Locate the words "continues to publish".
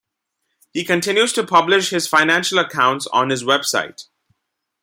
0.83-1.91